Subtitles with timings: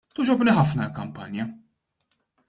[0.19, 1.45] Togħġobni ħafna l-kampanja.